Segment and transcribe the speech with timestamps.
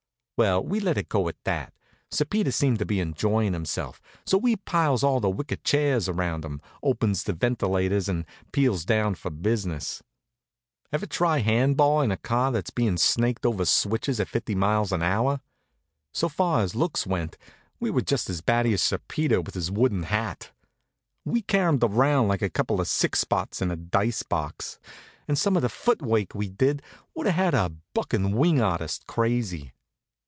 [0.41, 1.71] Well, we let it go at that.
[2.09, 6.43] Sir Peter seemed to be enjoying himself; so we piles all the wicker chairs around
[6.43, 10.01] him, opens the ventilators, and peels down for business.
[10.91, 14.91] Ever try hand ball in a car that's being snaked over switches at fifty miles
[14.91, 15.41] an hour?
[16.11, 17.37] So far as looks went,
[17.79, 20.49] we were just as batty as Sir Peter with his wooden hat.
[21.23, 24.79] We caromed around like a couple of six spots in a dice box,
[25.27, 26.81] and some of the foot work we did
[27.13, 29.73] would have had a buck and wing artist crazy.